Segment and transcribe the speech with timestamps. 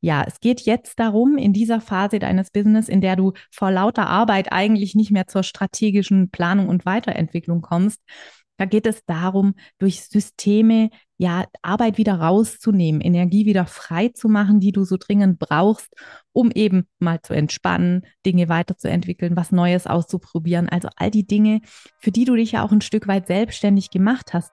[0.00, 4.06] ja, es geht jetzt darum, in dieser Phase deines Business, in der du vor lauter
[4.06, 8.00] Arbeit eigentlich nicht mehr zur strategischen Planung und Weiterentwicklung kommst,
[8.58, 14.60] da geht es darum, durch Systeme ja Arbeit wieder rauszunehmen, Energie wieder frei zu machen,
[14.60, 15.92] die du so dringend brauchst,
[16.32, 20.68] um eben mal zu entspannen, Dinge weiterzuentwickeln, was Neues auszuprobieren.
[20.68, 21.60] Also all die Dinge,
[21.98, 24.52] für die du dich ja auch ein Stück weit selbstständig gemacht hast.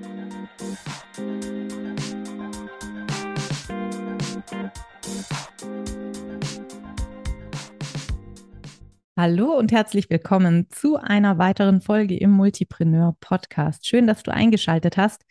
[9.21, 13.85] Hallo und herzlich willkommen zu einer weiteren Folge im Multipreneur Podcast.
[13.85, 15.21] Schön, dass du eingeschaltet hast.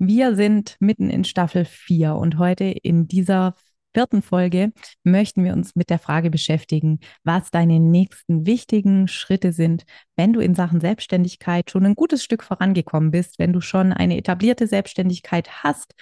[0.00, 3.54] Wir sind mitten in Staffel 4 und heute in dieser
[3.94, 4.72] vierten Folge
[5.04, 9.84] möchten wir uns mit der Frage beschäftigen, was deine nächsten wichtigen Schritte sind,
[10.16, 14.16] wenn du in Sachen Selbstständigkeit schon ein gutes Stück vorangekommen bist, wenn du schon eine
[14.16, 15.94] etablierte Selbstständigkeit hast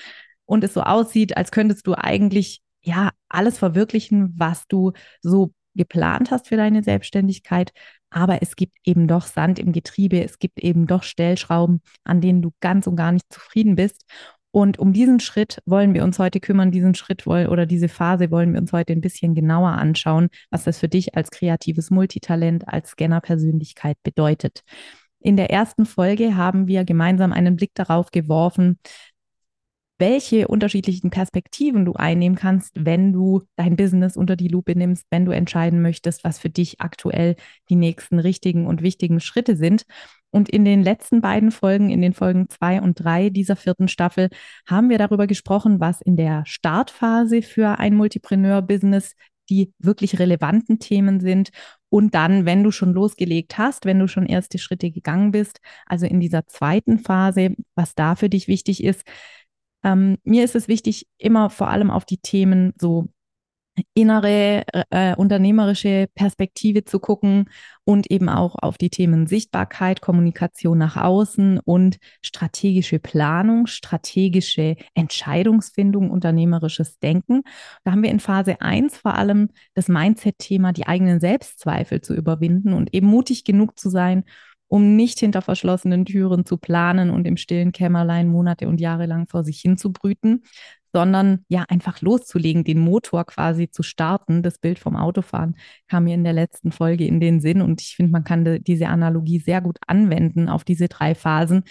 [0.46, 6.30] und es so aussieht, als könntest du eigentlich ja alles verwirklichen, was du so geplant
[6.30, 7.72] hast für deine Selbstständigkeit.
[8.10, 12.42] Aber es gibt eben doch Sand im Getriebe, es gibt eben doch Stellschrauben, an denen
[12.42, 14.04] du ganz und gar nicht zufrieden bist.
[14.50, 18.52] Und um diesen Schritt wollen wir uns heute kümmern, diesen Schritt oder diese Phase wollen
[18.52, 22.90] wir uns heute ein bisschen genauer anschauen, was das für dich als kreatives Multitalent, als
[22.90, 24.62] Scanner-Persönlichkeit bedeutet.
[25.20, 28.78] In der ersten Folge haben wir gemeinsam einen Blick darauf geworfen,
[29.98, 35.24] welche unterschiedlichen Perspektiven du einnehmen kannst, wenn du dein Business unter die Lupe nimmst, wenn
[35.24, 37.36] du entscheiden möchtest, was für dich aktuell
[37.68, 39.84] die nächsten richtigen und wichtigen Schritte sind.
[40.30, 44.28] Und in den letzten beiden Folgen, in den Folgen zwei und drei dieser vierten Staffel,
[44.66, 49.14] haben wir darüber gesprochen, was in der Startphase für ein Multipreneur-Business
[49.50, 51.50] die wirklich relevanten Themen sind.
[51.88, 56.06] Und dann, wenn du schon losgelegt hast, wenn du schon erste Schritte gegangen bist, also
[56.06, 59.04] in dieser zweiten Phase, was da für dich wichtig ist,
[59.84, 63.08] ähm, mir ist es wichtig, immer vor allem auf die Themen so
[63.94, 67.48] innere äh, unternehmerische Perspektive zu gucken
[67.84, 76.10] und eben auch auf die Themen Sichtbarkeit, Kommunikation nach außen und strategische Planung, strategische Entscheidungsfindung,
[76.10, 77.42] unternehmerisches Denken.
[77.84, 82.72] Da haben wir in Phase 1 vor allem das Mindset-Thema, die eigenen Selbstzweifel zu überwinden
[82.72, 84.24] und eben mutig genug zu sein,
[84.68, 89.26] um nicht hinter verschlossenen Türen zu planen und im stillen Kämmerlein Monate und Jahre lang
[89.26, 90.42] vor sich hin zu brüten,
[90.92, 94.42] sondern ja einfach loszulegen, den Motor quasi zu starten.
[94.42, 95.56] Das Bild vom Autofahren
[95.88, 98.88] kam mir in der letzten Folge in den Sinn und ich finde, man kann diese
[98.88, 101.64] Analogie sehr gut anwenden auf diese drei Phasen.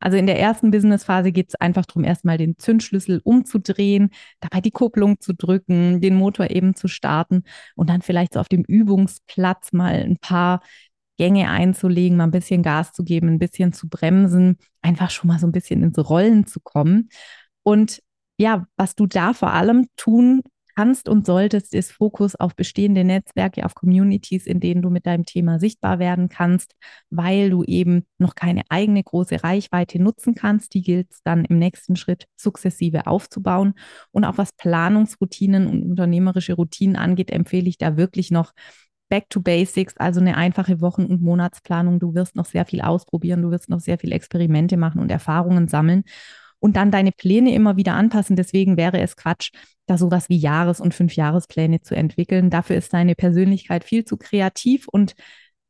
[0.00, 4.10] Also in der ersten Businessphase geht es einfach darum, erstmal den Zündschlüssel umzudrehen,
[4.40, 7.44] dabei die Kupplung zu drücken, den Motor eben zu starten
[7.74, 10.60] und dann vielleicht so auf dem Übungsplatz mal ein paar
[11.16, 15.38] Gänge einzulegen, mal ein bisschen Gas zu geben, ein bisschen zu bremsen, einfach schon mal
[15.38, 17.08] so ein bisschen ins Rollen zu kommen.
[17.62, 18.02] Und
[18.38, 20.42] ja, was du da vor allem tun
[20.76, 25.24] kannst und solltest, ist Fokus auf bestehende Netzwerke, auf Communities, in denen du mit deinem
[25.24, 26.74] Thema sichtbar werden kannst,
[27.10, 30.74] weil du eben noch keine eigene große Reichweite nutzen kannst.
[30.74, 33.74] Die gilt es dann im nächsten Schritt sukzessive aufzubauen.
[34.10, 38.52] Und auch was Planungsroutinen und unternehmerische Routinen angeht, empfehle ich da wirklich noch
[39.08, 42.00] Back to Basics, also eine einfache Wochen- und Monatsplanung.
[42.00, 45.68] Du wirst noch sehr viel ausprobieren, du wirst noch sehr viel Experimente machen und Erfahrungen
[45.68, 46.04] sammeln
[46.58, 48.36] und dann deine Pläne immer wieder anpassen.
[48.36, 49.50] Deswegen wäre es Quatsch,
[49.86, 52.48] da sowas wie Jahres- und Fünfjahrespläne zu entwickeln.
[52.48, 55.14] Dafür ist deine Persönlichkeit viel zu kreativ und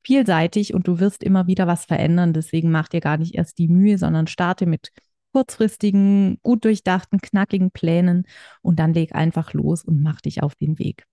[0.04, 2.32] vielseitig und du wirst immer wieder was verändern.
[2.32, 4.90] Deswegen mach dir gar nicht erst die Mühe, sondern starte mit
[5.32, 8.24] kurzfristigen, gut durchdachten, knackigen Plänen
[8.62, 11.06] und dann leg einfach los und mach dich auf den Weg.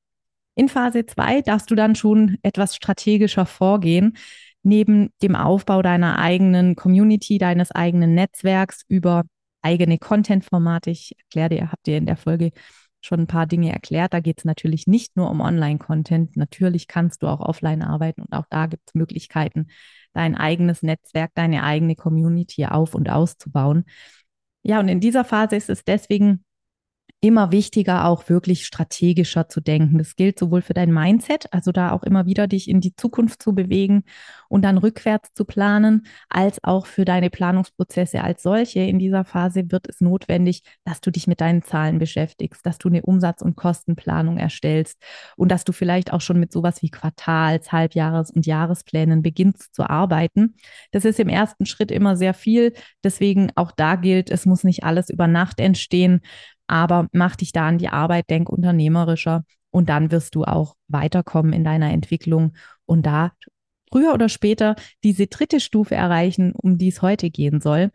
[0.55, 4.17] In Phase 2 darfst du dann schon etwas strategischer vorgehen,
[4.63, 9.23] neben dem Aufbau deiner eigenen Community, deines eigenen Netzwerks über
[9.61, 10.91] eigene Content-Formate.
[10.91, 12.51] Ich erkläre dir, habt ihr in der Folge
[13.01, 14.13] schon ein paar Dinge erklärt.
[14.13, 16.37] Da geht es natürlich nicht nur um Online-Content.
[16.37, 19.67] Natürlich kannst du auch offline arbeiten und auch da gibt es Möglichkeiten,
[20.13, 23.85] dein eigenes Netzwerk, deine eigene Community auf und auszubauen.
[24.63, 26.43] Ja, und in dieser Phase ist es deswegen
[27.21, 29.99] immer wichtiger, auch wirklich strategischer zu denken.
[29.99, 33.43] Das gilt sowohl für dein Mindset, also da auch immer wieder dich in die Zukunft
[33.43, 34.03] zu bewegen
[34.49, 38.79] und dann rückwärts zu planen, als auch für deine Planungsprozesse als solche.
[38.79, 42.89] In dieser Phase wird es notwendig, dass du dich mit deinen Zahlen beschäftigst, dass du
[42.89, 44.99] eine Umsatz- und Kostenplanung erstellst
[45.37, 49.87] und dass du vielleicht auch schon mit sowas wie Quartals-, Halbjahres- und Jahresplänen beginnst zu
[49.87, 50.55] arbeiten.
[50.91, 52.73] Das ist im ersten Schritt immer sehr viel.
[53.03, 56.21] Deswegen auch da gilt, es muss nicht alles über Nacht entstehen
[56.71, 61.53] aber mach dich da an die Arbeit, denk unternehmerischer und dann wirst du auch weiterkommen
[61.53, 62.53] in deiner Entwicklung
[62.85, 63.31] und da
[63.91, 67.91] früher oder später diese dritte Stufe erreichen, um die es heute gehen soll.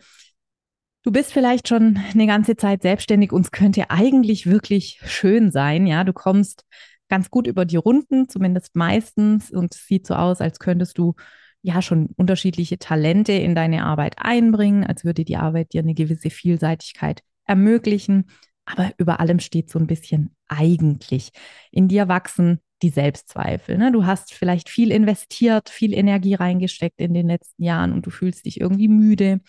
[1.02, 5.86] Du bist vielleicht schon eine ganze Zeit selbstständig und es könnte eigentlich wirklich schön sein.
[5.86, 6.64] Ja, du kommst
[7.08, 9.50] ganz gut über die Runden, zumindest meistens.
[9.52, 11.14] Und es sieht so aus, als könntest du
[11.62, 16.30] ja schon unterschiedliche Talente in deine Arbeit einbringen, als würde die Arbeit dir eine gewisse
[16.30, 18.26] Vielseitigkeit ermöglichen.
[18.66, 21.30] Aber über allem steht so ein bisschen eigentlich.
[21.70, 23.78] In dir wachsen die Selbstzweifel.
[23.78, 23.92] Ne?
[23.92, 28.44] Du hast vielleicht viel investiert, viel Energie reingesteckt in den letzten Jahren und du fühlst
[28.44, 29.40] dich irgendwie müde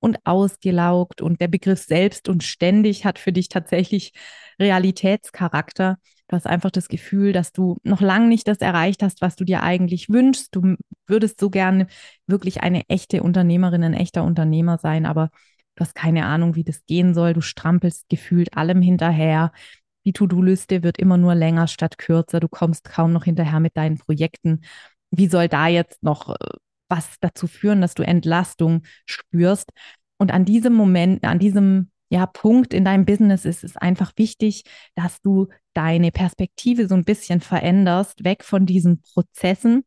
[0.00, 1.22] und ausgelaugt.
[1.22, 4.12] Und der Begriff selbst und ständig hat für dich tatsächlich
[4.60, 5.96] Realitätscharakter.
[6.28, 9.44] Du hast einfach das Gefühl, dass du noch lange nicht das erreicht hast, was du
[9.44, 10.54] dir eigentlich wünschst.
[10.54, 10.76] Du
[11.06, 11.86] würdest so gerne
[12.26, 15.30] wirklich eine echte Unternehmerin, ein echter Unternehmer sein, aber
[15.76, 17.34] Du hast keine Ahnung, wie das gehen soll.
[17.34, 19.52] Du strampelst gefühlt allem hinterher.
[20.06, 22.40] Die To-Do-Liste wird immer nur länger statt kürzer.
[22.40, 24.60] Du kommst kaum noch hinterher mit deinen Projekten.
[25.10, 26.34] Wie soll da jetzt noch äh,
[26.88, 29.70] was dazu führen, dass du Entlastung spürst?
[30.18, 34.64] Und an diesem Moment, an diesem ja, Punkt in deinem Business ist es einfach wichtig,
[34.94, 39.84] dass du deine Perspektive so ein bisschen veränderst, weg von diesen Prozessen,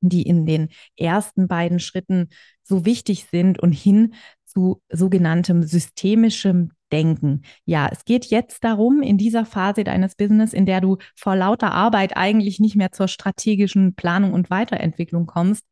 [0.00, 2.28] die in den ersten beiden Schritten
[2.62, 4.14] so wichtig sind und hin
[4.54, 7.42] zu sogenanntem systemischem Denken.
[7.64, 11.72] Ja, es geht jetzt darum, in dieser Phase deines Business, in der du vor lauter
[11.72, 15.64] Arbeit eigentlich nicht mehr zur strategischen Planung und Weiterentwicklung kommst,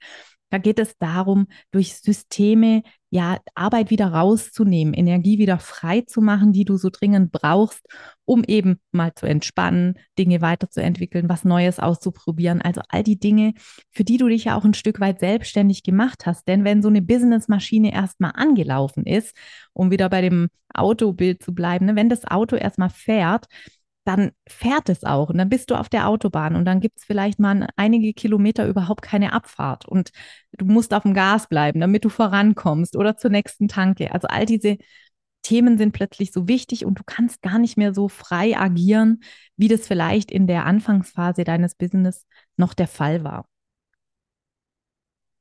[0.52, 6.52] da geht es darum, durch Systeme ja Arbeit wieder rauszunehmen, Energie wieder frei zu machen,
[6.52, 7.80] die du so dringend brauchst,
[8.26, 12.60] um eben mal zu entspannen, Dinge weiterzuentwickeln, was Neues auszuprobieren.
[12.60, 13.54] Also all die Dinge,
[13.92, 16.46] für die du dich ja auch ein Stück weit selbstständig gemacht hast.
[16.46, 19.34] Denn wenn so eine Businessmaschine erstmal angelaufen ist,
[19.72, 23.46] um wieder bei dem Autobild zu bleiben, ne, wenn das Auto erstmal fährt,
[24.04, 27.04] dann fährt es auch und dann bist du auf der Autobahn und dann gibt es
[27.04, 30.10] vielleicht mal einige Kilometer überhaupt keine Abfahrt und
[30.52, 34.12] du musst auf dem Gas bleiben, damit du vorankommst oder zur nächsten Tanke.
[34.12, 34.78] Also all diese
[35.42, 39.22] Themen sind plötzlich so wichtig und du kannst gar nicht mehr so frei agieren,
[39.56, 42.26] wie das vielleicht in der Anfangsphase deines Business
[42.56, 43.46] noch der Fall war.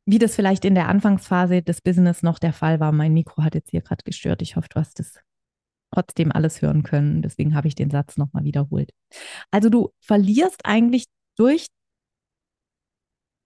[0.06, 2.92] Wie das vielleicht in der Anfangsphase des Business noch der Fall war.
[2.92, 4.42] Mein Mikro hat jetzt hier gerade gestört.
[4.42, 5.20] Ich hoffe, du hast es
[5.92, 7.22] trotzdem alles hören können.
[7.22, 8.92] Deswegen habe ich den Satz nochmal wiederholt.
[9.52, 11.06] Also du verlierst eigentlich
[11.38, 11.68] durch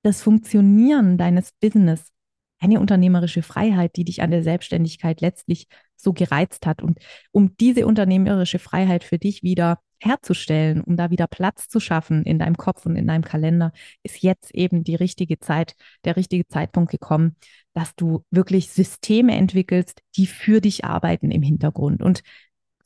[0.03, 2.11] das Funktionieren deines Business
[2.59, 6.81] eine unternehmerische Freiheit, die dich an der Selbstständigkeit letztlich so gereizt hat.
[6.81, 6.99] Und
[7.31, 12.39] um diese unternehmerische Freiheit für dich wieder herzustellen, um da wieder Platz zu schaffen in
[12.39, 13.71] deinem Kopf und in deinem Kalender,
[14.03, 17.35] ist jetzt eben die richtige Zeit, der richtige Zeitpunkt gekommen,
[17.73, 22.01] dass du wirklich Systeme entwickelst, die für dich arbeiten im Hintergrund.
[22.01, 22.21] Und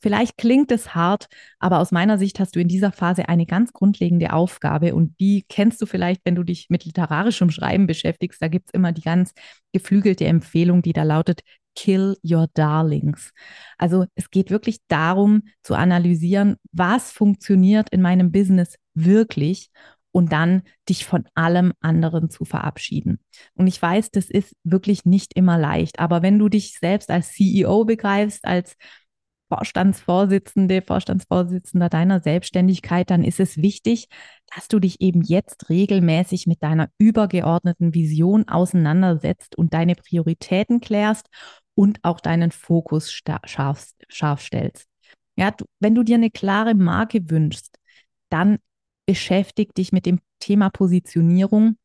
[0.02, 1.26] Vielleicht klingt es hart,
[1.58, 5.44] aber aus meiner Sicht hast du in dieser Phase eine ganz grundlegende Aufgabe und die
[5.46, 8.40] kennst du vielleicht, wenn du dich mit literarischem Schreiben beschäftigst.
[8.40, 9.34] Da gibt es immer die ganz
[9.74, 11.42] geflügelte Empfehlung, die da lautet,
[11.74, 13.32] Kill Your Darlings.
[13.78, 19.70] Also es geht wirklich darum zu analysieren, was funktioniert in meinem Business wirklich
[20.12, 23.20] und dann dich von allem anderen zu verabschieden.
[23.54, 27.32] Und ich weiß, das ist wirklich nicht immer leicht, aber wenn du dich selbst als
[27.32, 28.76] CEO begreifst, als
[29.50, 34.06] Vorstandsvorsitzende, Vorstandsvorsitzender deiner Selbstständigkeit, dann ist es wichtig,
[34.54, 41.26] dass du dich eben jetzt regelmäßig mit deiner übergeordneten Vision auseinandersetzt und deine Prioritäten klärst
[41.80, 44.86] und auch deinen Fokus scharf, scharf stellst.
[45.36, 47.78] Ja, du, wenn du dir eine klare Marke wünschst,
[48.28, 48.58] dann
[49.06, 51.78] beschäftige dich mit dem Thema Positionierung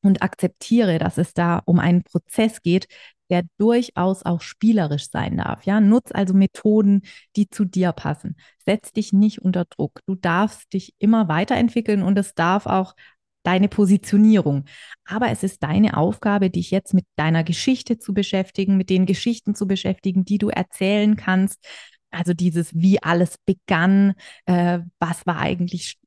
[0.00, 2.86] und akzeptiere, dass es da um einen Prozess geht,
[3.30, 5.64] der durchaus auch spielerisch sein darf.
[5.64, 7.02] Ja, nutz also Methoden,
[7.34, 8.36] die zu dir passen.
[8.64, 10.02] Setz dich nicht unter Druck.
[10.06, 12.94] Du darfst dich immer weiterentwickeln und es darf auch
[13.42, 14.64] deine Positionierung.
[15.04, 19.54] Aber es ist deine Aufgabe, dich jetzt mit deiner Geschichte zu beschäftigen, mit den Geschichten
[19.54, 21.64] zu beschäftigen, die du erzählen kannst.
[22.10, 24.14] Also dieses, wie alles begann,
[24.46, 25.98] äh, was war eigentlich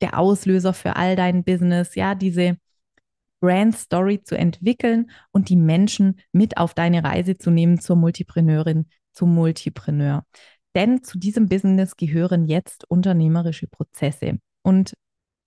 [0.00, 2.56] der Auslöser für all dein Business, ja, diese
[3.40, 8.86] Brand Story zu entwickeln und die Menschen mit auf deine Reise zu nehmen zur Multipreneurin,
[9.12, 10.24] zum Multipreneur.
[10.74, 14.38] Denn zu diesem Business gehören jetzt unternehmerische Prozesse.
[14.62, 14.94] Und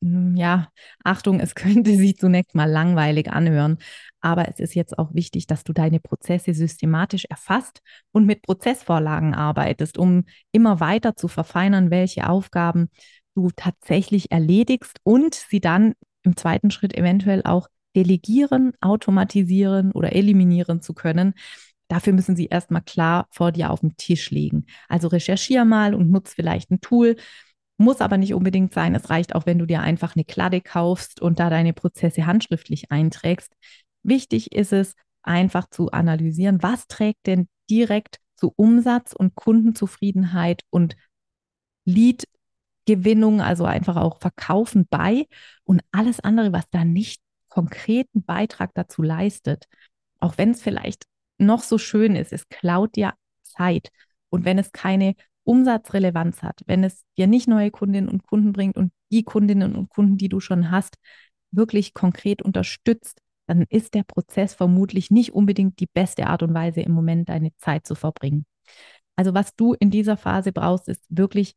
[0.02, 0.70] ja,
[1.04, 3.78] Achtung, es könnte sich zunächst mal langweilig anhören,
[4.22, 9.34] aber es ist jetzt auch wichtig, dass du deine Prozesse systematisch erfasst und mit Prozessvorlagen
[9.34, 12.90] arbeitest, um immer weiter zu verfeinern, welche Aufgaben
[13.36, 20.82] du tatsächlich erledigst und sie dann im zweiten Schritt eventuell auch delegieren, automatisieren oder eliminieren
[20.82, 21.34] zu können.
[21.88, 24.66] Dafür müssen sie erstmal klar vor dir auf dem Tisch liegen.
[24.90, 27.16] Also recherchier mal und nutz vielleicht ein Tool,
[27.78, 28.96] muss aber nicht unbedingt sein.
[28.96, 32.92] Es reicht auch, wenn du dir einfach eine Kladde kaufst und da deine Prozesse handschriftlich
[32.92, 33.54] einträgst.
[34.04, 40.96] Wichtig ist es, einfach zu analysieren, was trägt denn direkt zu Umsatz und Kundenzufriedenheit und
[41.86, 45.28] Lead-Gewinnung, also einfach auch Verkaufen bei
[45.64, 49.66] und alles andere, was da nicht konkreten Beitrag dazu leistet,
[50.20, 51.06] auch wenn es vielleicht
[51.38, 53.90] noch so schön ist, es klaut dir Zeit.
[54.30, 55.16] Und wenn es keine
[55.48, 59.90] Umsatzrelevanz hat, wenn es dir nicht neue Kundinnen und Kunden bringt und die Kundinnen und
[59.90, 60.96] Kunden, die du schon hast,
[61.52, 66.82] wirklich konkret unterstützt, dann ist der Prozess vermutlich nicht unbedingt die beste Art und Weise,
[66.82, 68.46] im Moment deine Zeit zu verbringen.
[69.16, 71.56] Also was du in dieser Phase brauchst, ist wirklich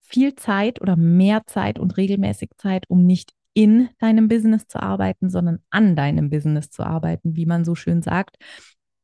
[0.00, 5.30] viel Zeit oder mehr Zeit und regelmäßig Zeit, um nicht in deinem Business zu arbeiten,
[5.30, 8.36] sondern an deinem Business zu arbeiten, wie man so schön sagt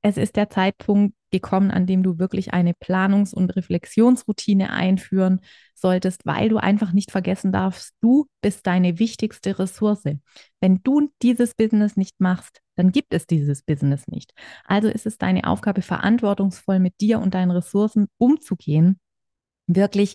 [0.02, 5.40] es ist der Zeitpunkt gekommen, an dem du wirklich eine Planungs- und Reflexionsroutine einführen
[5.74, 10.04] solltest, weil du einfach nicht vergessen darfst, du bist deine wichtigste Ressource.
[10.60, 14.32] Wenn du dieses Business nicht machst, dann gibt es dieses Business nicht.
[14.64, 19.00] Also ist es deine Aufgabe, verantwortungsvoll mit dir und deinen Ressourcen umzugehen,
[19.66, 20.14] wirklich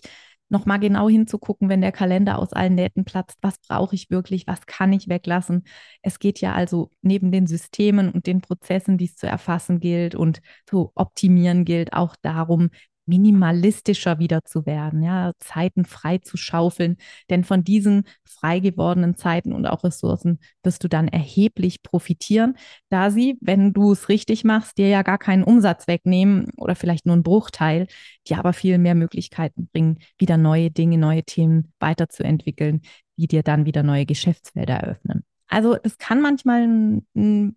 [0.50, 4.66] nochmal genau hinzugucken, wenn der Kalender aus allen Nähten platzt, was brauche ich wirklich, was
[4.66, 5.64] kann ich weglassen.
[6.02, 10.14] Es geht ja also neben den Systemen und den Prozessen, die es zu erfassen gilt
[10.14, 12.70] und zu optimieren gilt, auch darum,
[13.08, 16.96] minimalistischer wieder zu werden, ja, Zeiten frei zu schaufeln.
[17.30, 22.56] Denn von diesen frei gewordenen Zeiten und auch Ressourcen wirst du dann erheblich profitieren,
[22.90, 27.06] da sie, wenn du es richtig machst, dir ja gar keinen Umsatz wegnehmen oder vielleicht
[27.06, 27.86] nur einen Bruchteil,
[28.28, 32.82] dir aber viel mehr Möglichkeiten bringen, wieder neue Dinge, neue Themen weiterzuentwickeln,
[33.16, 35.24] die dir dann wieder neue Geschäftsfelder eröffnen.
[35.48, 37.00] Also es kann manchmal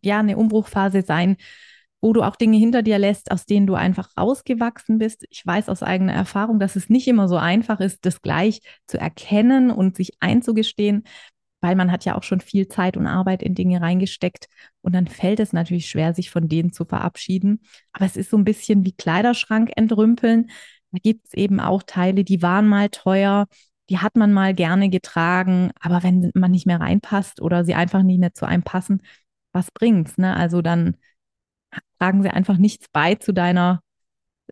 [0.01, 1.35] ja eine Umbruchphase sein,
[2.01, 5.25] wo du auch Dinge hinter dir lässt, aus denen du einfach rausgewachsen bist.
[5.29, 8.99] Ich weiß aus eigener Erfahrung, dass es nicht immer so einfach ist, das gleich zu
[8.99, 11.03] erkennen und sich einzugestehen,
[11.61, 14.47] weil man hat ja auch schon viel Zeit und Arbeit in Dinge reingesteckt
[14.81, 17.61] und dann fällt es natürlich schwer, sich von denen zu verabschieden.
[17.93, 20.49] Aber es ist so ein bisschen wie Kleiderschrank entrümpeln.
[20.91, 23.47] Da gibt es eben auch Teile, die waren mal teuer,
[23.89, 28.03] die hat man mal gerne getragen, aber wenn man nicht mehr reinpasst oder sie einfach
[28.03, 29.01] nicht mehr zu einem passen,
[29.53, 30.17] was bringt's?
[30.17, 30.35] Ne?
[30.35, 30.95] Also dann
[31.99, 33.81] tragen sie einfach nichts bei zu deiner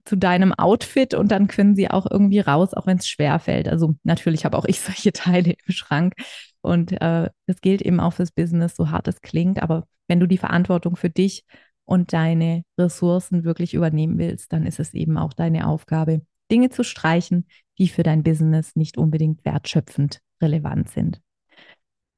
[0.05, 3.67] zu deinem Outfit und dann können sie auch irgendwie raus, auch wenn es schwer fällt.
[3.67, 6.13] Also natürlich habe auch ich solche Teile im Schrank
[6.61, 9.61] und äh, das gilt eben auch fürs Business, so hart es klingt.
[9.61, 11.43] Aber wenn du die Verantwortung für dich
[11.85, 16.21] und deine Ressourcen wirklich übernehmen willst, dann ist es eben auch deine Aufgabe,
[16.51, 17.47] Dinge zu streichen,
[17.77, 21.21] die für dein Business nicht unbedingt wertschöpfend relevant sind.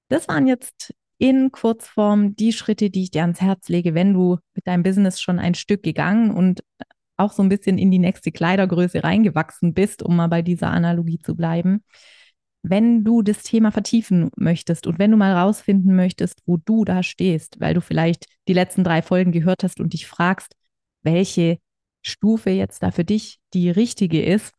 [0.07, 4.39] Das waren jetzt in Kurzform die Schritte, die ich dir ans Herz lege, wenn du
[4.55, 6.63] mit deinem Business schon ein Stück gegangen und
[7.15, 11.19] auch so ein bisschen in die nächste Kleidergröße reingewachsen bist, um mal bei dieser Analogie
[11.19, 11.83] zu bleiben.
[12.63, 17.03] Wenn du das Thema vertiefen möchtest und wenn du mal rausfinden möchtest, wo du da
[17.03, 20.55] stehst, weil du vielleicht die letzten drei Folgen gehört hast und dich fragst,
[21.03, 21.59] welche
[22.01, 24.55] Stufe jetzt da für dich die richtige ist,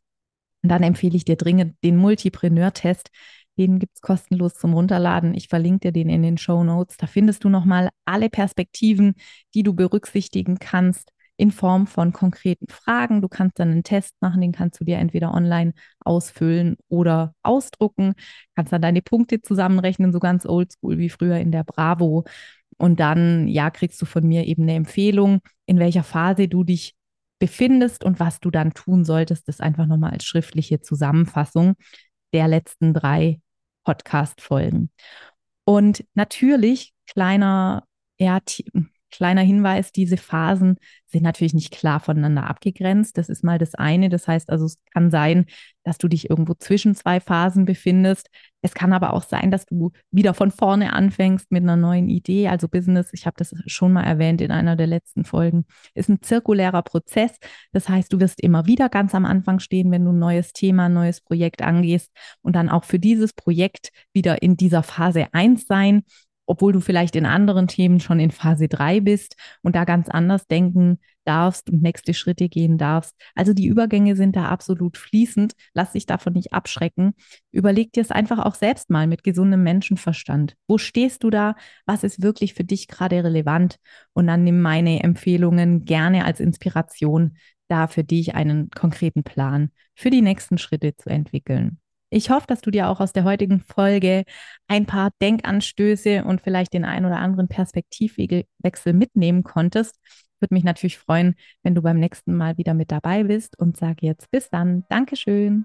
[0.63, 3.11] dann empfehle ich dir dringend den Multipreneur-Test.
[3.59, 5.35] Den gibt es kostenlos zum Runterladen.
[5.35, 6.97] Ich verlinke dir den in den Show Notes.
[6.97, 9.15] Da findest du nochmal alle Perspektiven,
[9.55, 13.21] die du berücksichtigen kannst in Form von konkreten Fragen.
[13.21, 18.15] Du kannst dann einen Test machen, den kannst du dir entweder online ausfüllen oder ausdrucken.
[18.55, 22.25] Kannst dann deine Punkte zusammenrechnen, so ganz oldschool wie früher in der Bravo.
[22.79, 26.95] Und dann, ja, kriegst du von mir eben eine Empfehlung, in welcher Phase du dich
[27.39, 29.49] befindest und was du dann tun solltest.
[29.49, 31.75] Das einfach nochmal als schriftliche Zusammenfassung
[32.33, 33.41] der letzten drei
[33.85, 34.91] Podcast-Folgen.
[35.65, 37.85] Und natürlich, kleiner,
[38.19, 38.41] ja,
[39.13, 40.77] kleiner Hinweis, diese Phasen
[41.07, 43.17] sind natürlich nicht klar voneinander abgegrenzt.
[43.19, 44.09] Das ist mal das eine.
[44.09, 45.47] Das heißt also, es kann sein,
[45.85, 48.29] dass du dich irgendwo zwischen zwei Phasen befindest.
[48.63, 52.49] Es kann aber auch sein, dass du wieder von vorne anfängst mit einer neuen Idee.
[52.49, 56.23] Also Business, ich habe das schon mal erwähnt in einer der letzten Folgen, ist ein
[56.23, 57.37] zirkulärer Prozess.
[57.73, 60.87] Das heißt, du wirst immer wieder ganz am Anfang stehen, wenn du ein neues Thema,
[60.87, 65.67] ein neues Projekt angehst und dann auch für dieses Projekt wieder in dieser Phase eins
[65.67, 66.03] sein
[66.47, 70.47] obwohl du vielleicht in anderen Themen schon in Phase 3 bist und da ganz anders
[70.47, 73.15] denken darfst und nächste Schritte gehen darfst.
[73.35, 75.55] Also die Übergänge sind da absolut fließend.
[75.73, 77.15] Lass dich davon nicht abschrecken.
[77.53, 80.57] Überleg dir es einfach auch selbst mal mit gesundem Menschenverstand.
[80.67, 81.55] Wo stehst du da?
[81.87, 83.77] Was ist wirklich für dich gerade relevant?
[84.13, 87.37] Und dann nimm meine Empfehlungen gerne als Inspiration,
[87.69, 91.79] da für dich einen konkreten Plan für die nächsten Schritte zu entwickeln.
[92.15, 94.25] Ich hoffe, dass du dir auch aus der heutigen Folge
[94.69, 99.99] ein paar Denkanstöße und vielleicht den ein oder anderen Perspektivwechsel mitnehmen konntest.
[100.39, 104.07] Würde mich natürlich freuen, wenn du beim nächsten Mal wieder mit dabei bist und sage
[104.07, 104.85] jetzt bis dann.
[104.91, 105.65] Dankeschön.